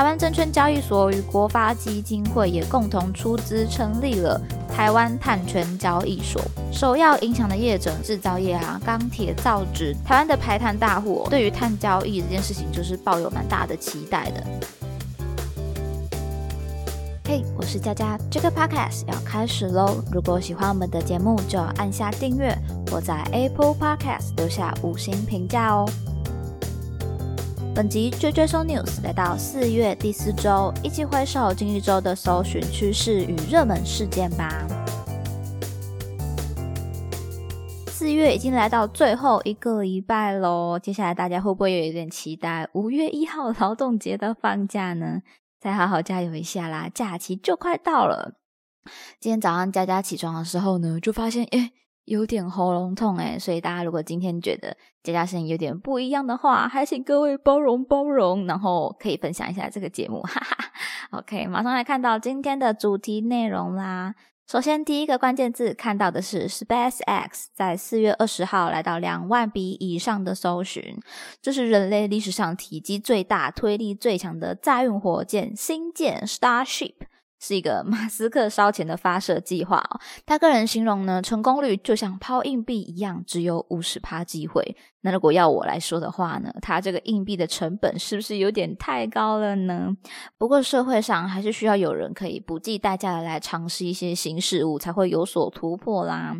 [0.00, 6.40] 台湾证券交易所与国发基金会也共同出资成立了台湾碳权交易所。
[6.72, 14.42] 首要影响的业者，制造业啊、钢铁、造纸，台湾的排碳大户，对于碳交易这件事情就是抱有蛮大的期待的。
[17.26, 20.02] 嘿，我是佳佳，这个 podcast 要开始喽！
[20.10, 22.56] 如果喜欢我们的节目，就要按下订阅，
[22.90, 25.86] 或在 Apple Podcast 留下五星评价哦。
[27.80, 34.66] 本集追追搜 news 来到四月第四周，一起回首近一周的搜寻趋势与热门事件吧。
[37.86, 45.22] 四月已经来到最后一个礼拜喽，接下来大家会不会有一点期待五月一号劳动节的放假呢？
[45.58, 48.34] 再好好加油一下啦，假期就快到了。
[49.18, 51.70] 今天早上佳佳起床的时候呢，就发现诶
[52.10, 60.56] 有点喉咙痛诶所以大家如果今天觉得佳佳声音有点不一样的话，还请各位包容包容，然后可以分享一下这个节目，哈哈。
[61.12, 64.16] OK，马上来看到今天的主题内容啦。
[64.48, 70.98] 首先第一个关键字看到的是 SpaceX 在四月二十号来到两万笔以上的搜寻，
[71.40, 76.94] 这是人类历史上体积最大、推力最强的载运火箭星舰 Starship。
[77.40, 80.00] 是一个马斯克烧钱的发射计划哦。
[80.26, 84.76] 他个人形容呢，成功率就像抛硬币一样，只有五十趴机会。
[85.00, 89.96] 那如果要我来说的话呢，他这个硬币的成本是不是有点太高了呢？
[90.36, 96.36] 不过社会上还是需要有人可以不计代价的来尝试一些新事物，才会有所突破啦。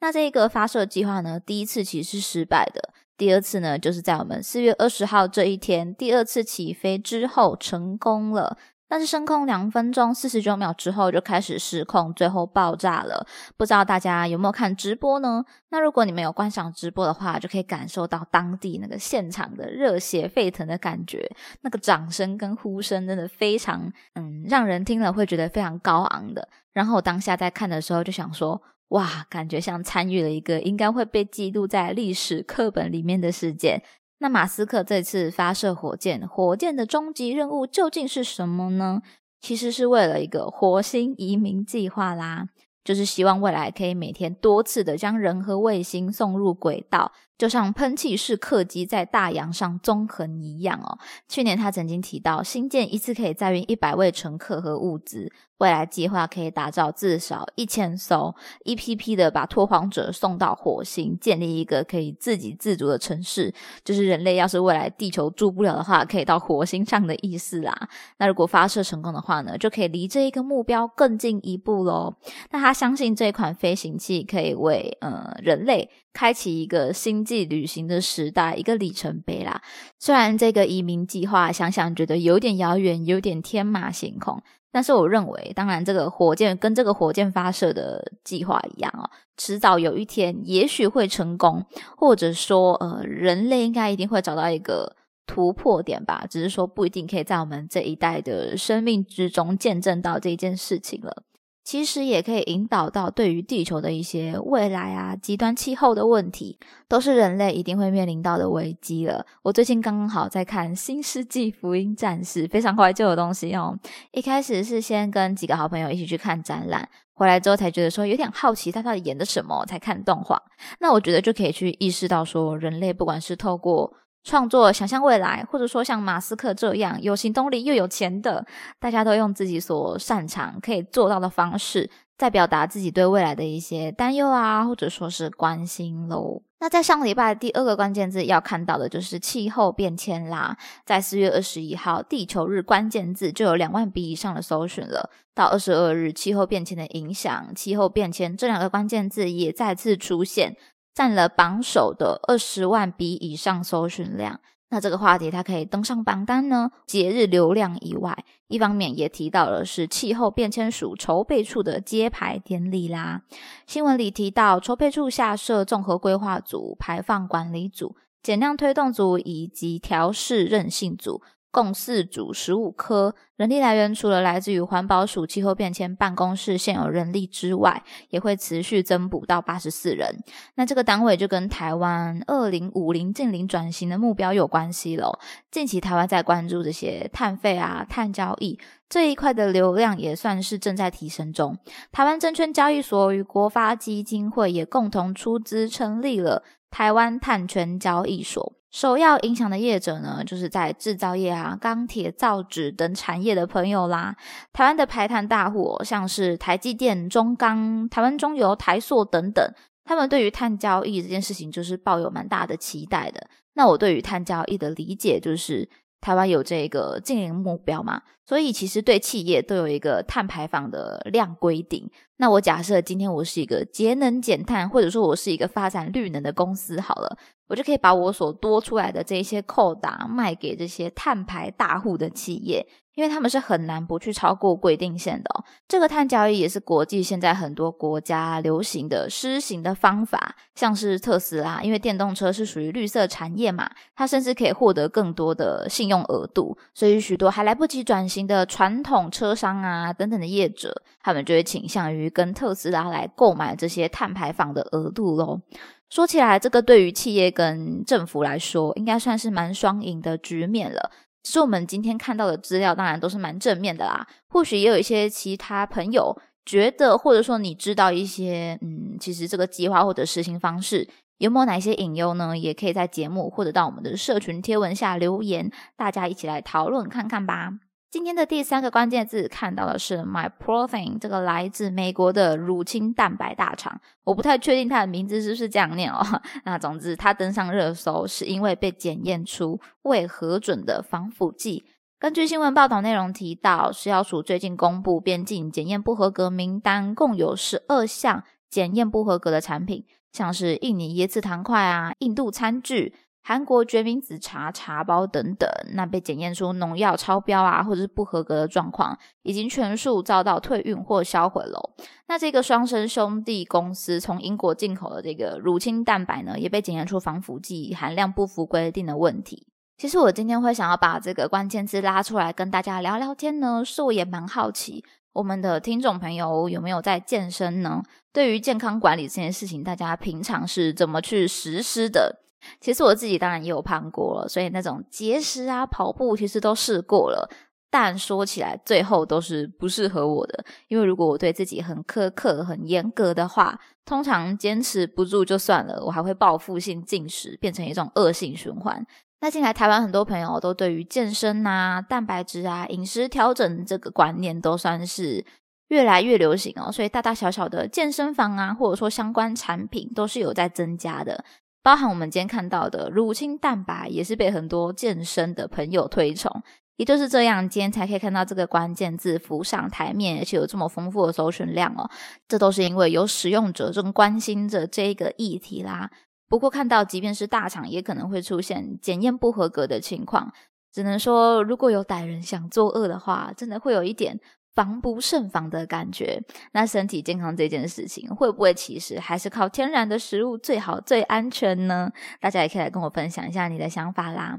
[0.00, 8.56] 那这个发射计划呢，第一次其实是失败的，第二次呢，就是在我们四月二十号这一天，第二次起飞之后成功了。
[8.88, 13.26] 但是升空两分钟四十九秒之后就开始失控，最后爆炸了。
[13.56, 15.44] 不知道大家有没有看直播呢？
[15.68, 21.30] 那如果你们有观赏直播的话，就可以感受到当地那个现场的热血沸腾的感觉，
[21.60, 26.48] 那个掌声跟呼声真的非常，嗯，让人听了会觉得非常高昂的。
[26.72, 33.82] 然后我当下在看的时候就想说，哇，感觉像参与了一个应该会被记录在历史课本里面的事件。
[34.20, 39.02] 那马斯克这次发射火箭，火箭的终极任务究竟是什么呢？
[39.40, 42.48] 其实是为了一个火星移民计划啦，
[42.82, 47.12] 就是希望未来可以每天多次的将人和卫星送入轨道。
[47.38, 50.98] 就像喷气式客机在大洋上纵横一样哦。
[51.28, 58.34] 去年他曾经提到，新建一次可以载运一百位乘客和物资，未来计划可以打造至少一千艘，
[58.64, 63.54] 一批批的把拓荒者送到火星，建立一个可以自给自足的城市。
[63.84, 67.88] 就是人类要是未来地球住不了的话，可以到火星上的意思啦。
[68.18, 72.16] 那如果发射成功的话呢，就可以离这一个目标更进一步喽。
[72.50, 75.88] 那他相信这款飞行器可以为呃人类。
[76.10, 79.60] 开启一个星际旅行的时代，一个里程碑啦。
[79.98, 91.64] 虽然这个移民计划想想觉得有点遥远，有点天马行空，但是我认为，当然这个火箭跟这个火箭发射的计划一样哦，迟早有一天也许会成功，
[91.96, 94.96] 或者说，呃，人类应该一定会找到一个
[95.26, 96.24] 突破点吧。
[96.28, 101.24] 只是说不一定可以在我们这一代的生命之中见证到这一件事情了。
[101.68, 106.58] 其实也可以引导到对于地球的一些未来啊，极端气候的问题，
[106.88, 109.26] 都是人类一定会面临到的危机了。
[109.42, 113.78] 我最近刚刚好在看《新世纪福音战士》，非常怀旧的东西哦。
[114.12, 120.42] 一开始是先跟几个好朋友一起去看展览，回来之后才觉得说有点好奇他到底演的什么，才看动画。
[120.80, 123.92] 那我觉得就可以去意识到说，人类不管是透过
[124.24, 128.44] 创作想象未来，或者说像马斯克这样有行动力又有钱的，
[128.78, 136.42] 大家都用自己所擅长可以做到的方式，在表达自己对未来的一些担忧啊，或者说是关心喽。
[136.60, 145.08] 那在上礼拜第二个关键字要看到的就是气候变迁啦，在四月二十一号地球日关键字就有两万笔以上的搜寻了。
[145.36, 150.56] 到二十二日，气候变迁的影响、气候变迁这两个关键字也再次出现。
[150.98, 156.72] 占了榜首的二十万笔以上搜寻量，那这个话题它可以登上榜单呢？
[156.88, 163.22] 节日流量以外，一方面也提到了是气候变迁署筹备处的揭牌典礼啦。
[163.64, 171.22] 新闻里提到，筹备处下设综合规划组、排放管理组、减量推动组以及调试韧性组。
[171.50, 180.22] 共四组十五科，人力来源除了来自于环保署气候变迁办公室现有人力之外，也会持续增补到八十四人。
[180.56, 185.18] 那这个单位就跟台湾二零五零近零转型的目标有关系喽。
[185.50, 188.58] 近期台湾在关注这些碳费啊、碳交易
[188.88, 191.56] 这一块的流量，也算是正在提升中。
[191.90, 198.57] 台湾证券交易所与国发基金会也共同出资成立了台湾碳权交易所。
[198.70, 204.16] 首要影响的业者呢，就是在制造业啊、钢铁、造纸等产业的朋友啦。
[204.52, 209.52] 台湾的排碳大户，像是台积电、中钢、台湾中油、台塑等等，
[209.84, 213.28] 他们对于碳交易这件事情就是抱有蛮大的期待的。
[213.54, 215.68] 那我对于碳交易的理解就是。
[216.00, 221.90] 台湾有这个净零目标嘛，所以其实对企业都有一个碳排放的量规定。
[222.18, 227.18] 那我假设今天我是一个节能减碳，或者说我是一个发展绿能的公司，好了，
[227.48, 232.66] 我就可以把我所多出来的这些扣打卖给这些碳排大户的企业。
[232.94, 235.44] 因为他们是很难不去超过规定线的。
[235.68, 255.40] 这个碳交易也是国际现在很多国家流行的施行的方法，像是特斯拉，因为电动车是属于绿色产业嘛，它甚至可以获得更多的信用额度，所以许多还来不及转型的传统车商啊等等的业者，他们就会倾向于跟特斯拉来购买这些碳排放的额度喽。
[255.90, 260.90] 说起来，这个对于企业跟政府来说，应该算是蛮双赢的局面了。
[261.22, 264.06] 其实我们今天看到的资料，当然都是蛮正面的啦。
[264.28, 270.88] 或许也有一些其他朋友觉得，或者说你知道一些，嗯，其实这个计划或者实行方式
[271.18, 272.36] 有没有哪些隐忧呢？
[272.36, 277.52] 也可以在节目或者到我们的社群贴文下留言，大家一起来讨论看看吧。
[277.90, 286.04] 今天的第三个关键字看到的是 My Protein，这个来自美国的乳清蛋白大厂，我不太确定它的名字是不是这样念哦。
[286.44, 291.64] 那总之，它登上热搜是因为被检验出未核准的防腐剂。
[291.98, 302.94] 根据新闻报道内容提到，食药署最近公布边境检验不合格名单，共有十二项检验不合格的产品，像是印尼椰子糖块啊、印度餐具。
[303.22, 311.74] 韩国决明子茶茶包等等，那被检验出农药超标啊，或者是不合格的状况，已经全数遭到退运或销毁了。
[312.06, 319.46] 那这个双生兄弟公司从英国进口的这个乳清蛋白呢，也被检验出防腐剂含量不符规定的问题。
[319.76, 324.82] 其实我今天会想要把这个关键字拉出来跟大家聊聊天呢，是我也蛮好奇，
[325.12, 327.82] 我们的听众朋友有没有在健身呢？
[328.10, 332.22] 对于健康管理这件事情，大家平常是怎么去实施的？
[332.60, 337.28] 其实我自己当然也有胖过了，所以那种节食啊、跑步其实都试过了。
[337.70, 340.42] 但说起来，最后都是不适合我的。
[340.68, 348.86] 因为如果我对自己很苛刻、很严格的话，通常坚持不住就算了，我还会报复性进食，变成一种恶性循环。
[349.20, 355.22] 那近来台湾很多朋友都对于健身啊、蛋白质啊、饮食调整这个观念都算是
[355.68, 361.22] 越来越流行哦，所以大大小小的健身房啊，或者说相关产品都是有在增加的。
[361.62, 366.42] 包含我们今天看到的乳清蛋白，也是被很多健身的朋友推崇。
[366.76, 371.90] 也就是这样，今天才可以看到这个关键字浮上台面，而且有这么丰富的搜寻量哦。
[372.28, 375.90] 这都是因为有使用者正关心着这个议题啦。
[376.28, 380.32] 不过看到，即便是大厂，也可能会出现检验不合格的情况。
[380.72, 384.20] 只能说，如果有歹人想作恶的话，真的会有一点。
[384.58, 386.20] 防不胜防的感觉，
[386.50, 391.88] 那身体健康这件事情会不会其实还是靠天然的食物最好最安全呢？
[392.20, 394.36] 大家也可以来跟我分享一下你的想法啦。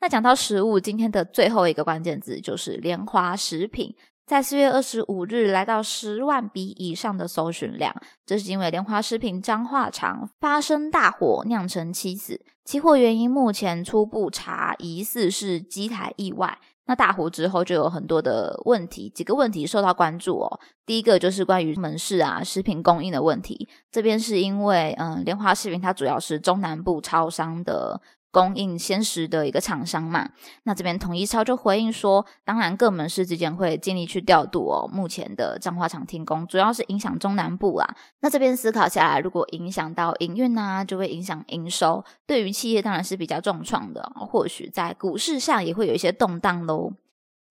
[0.00, 3.94] 那讲到食物，今天的最后一个关键字就是莲花食品，
[4.26, 7.94] 在四月二十五日来到十万笔以上的搜寻量，
[8.26, 16.58] 这是因为莲花食品彰化厂发生大火酿成妻子，起火原因目前初步查疑似是机台意外。
[16.90, 20.60] 那大火之后就有很多的问题，几个问题受到关注哦。
[20.84, 28.00] 第一个就是关于门市啊食品供应的问题，这边是因为嗯莲花食品它主要是中南部超商的。
[28.30, 30.30] 供应鲜食的一个厂商嘛，
[30.62, 34.88] 那这边统一超就回应说，当然各门市之间会尽力去调度哦。
[34.92, 37.96] 目前的彰化厂停工，主要是影响中南部啊。
[38.20, 44.12] 那这边思考下来，如果影响到营运呢，就会影响营收，对于企业当然是比较重创的。
[44.14, 46.92] 或许在股市上也会有一些动荡喽。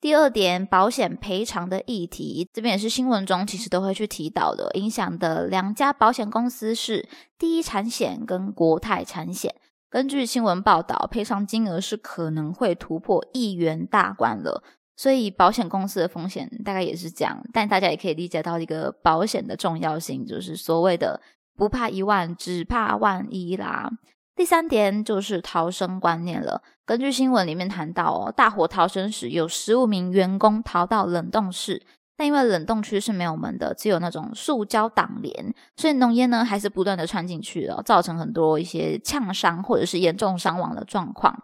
[0.02, 4.72] 第二点，保险赔偿的议题，这边也是新闻中其实都会去提到的。
[4.76, 9.54] 影响的两家保险公司是第一产险跟国泰产险。
[9.90, 14.64] 根据新闻报道，赔偿金额是可能会突破亿元大关了，
[14.96, 17.44] 所以保险公司的风险大概也是这样。
[17.52, 21.20] 但大家也可以理解到一个保险的重要性，就是所谓的
[21.56, 23.90] 不怕一万，只怕万一啦。
[24.36, 26.62] 第三点就是逃生观念了。
[26.86, 31.82] 根据新闻里面谈到哦，大火逃生时有十五名员工逃到冷冻室。
[32.20, 41.44] 但因为冷冻区是没有门的，只有那种塑胶挡帘，所以浓烟呢还是不断的窜进去了，造成很多一些呛伤或者是严重伤亡的状况。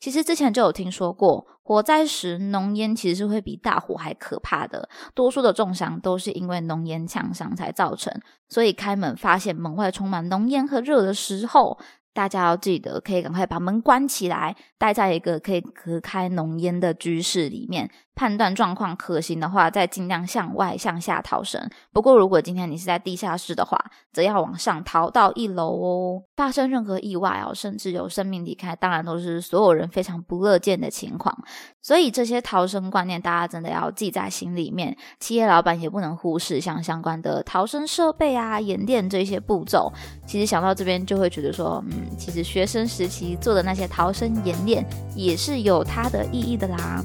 [0.00, 8.10] 其实之前就有听说过，火灾时浓烟其实是会比大火还可怕的，多数的重伤都是因为浓烟呛伤才造成。
[8.48, 11.78] 所以开门发现门外充满浓烟和热的时候，
[12.14, 17.90] 大家要记得，可以赶快把门关起来，待在一个可以隔开浓烟的居室里面。
[18.14, 21.68] 判断状况可行的话，再尽量向外向下逃生。
[21.92, 23.78] 不过，如果今天你是在地下室的话，
[24.12, 26.22] 则要往上逃到一楼哦。
[26.36, 31.36] 发生任何意外哦，甚至有生命离开，当然都是所有人非常不乐见的情况。
[31.82, 34.96] 所以，这些逃生观念，大家真的要记在心里面。
[35.18, 39.92] 企业老板也不能忽视像相关的逃生设备啊、演练这些步骤。
[40.26, 47.02] 其实想到这边，就会觉得说，嗯，其实学生时期做的那些逃生演练，也是有它的意义的啦。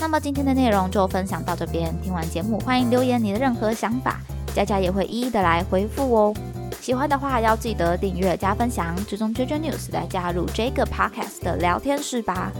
[0.00, 4.20] 那么今天的内容就分享到这边，听完节目欢迎留言你的任何想法，
[4.54, 6.34] 佳佳也会一一的来回复哦。
[6.80, 12.52] 喜欢的话要记得订阅加分享，追踪追追 news 来加入这个 podcast 的聊天室吧。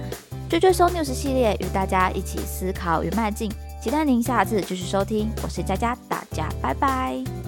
[0.49, 7.48] 追追搜 news 系列与大家一起思考与迈进，期待您下次继续收听，我是佳佳，大家拜拜。